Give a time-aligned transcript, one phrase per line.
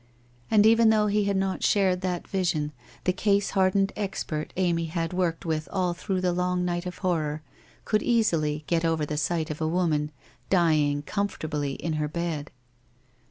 [0.49, 2.71] And even though he had not shared that vision,
[3.03, 6.97] the case hard ened expert Amy had worked with all through the long night of
[7.05, 7.43] horror
[7.85, 10.09] could easily get over the sight of a woman
[10.49, 12.49] dying comfortably in her bed.